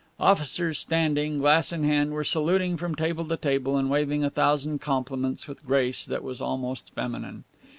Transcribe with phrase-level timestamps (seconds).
[0.19, 4.81] Officers standing, glass in hand, were saluting from table to table and waving a thousand
[4.81, 7.43] compliments with grace that was almost feminine.